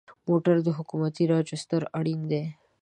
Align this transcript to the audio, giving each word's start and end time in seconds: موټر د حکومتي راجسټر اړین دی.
موټر 0.27 0.55
د 0.63 0.69
حکومتي 0.77 1.23
راجسټر 1.33 1.81
اړین 1.97 2.21
دی. 2.31 2.43